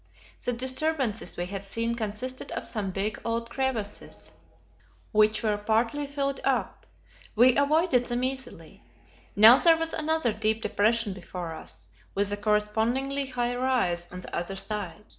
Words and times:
The 0.43 0.51
disturbances 0.51 1.37
we 1.37 1.45
had 1.45 1.71
seen 1.71 1.93
consisted 1.93 2.51
of 2.53 2.65
some 2.65 2.89
big, 2.89 3.21
old 3.23 3.51
crevasses, 3.51 4.31
which 5.11 5.43
were 5.43 5.59
partly 5.59 6.07
filled 6.07 6.39
up; 6.43 6.87
we 7.35 7.55
avoided 7.55 8.07
them 8.07 8.23
easily. 8.23 8.81
Now 9.35 9.57
there 9.59 9.77
was 9.77 9.93
another 9.93 10.33
deep 10.33 10.63
depression 10.63 11.13
before 11.13 11.53
us; 11.53 11.89
with 12.15 12.31
a 12.31 12.37
correspondingly 12.37 13.27
high 13.27 13.55
rise 13.55 14.11
on 14.11 14.21
the 14.21 14.35
other 14.35 14.55
side. 14.55 15.05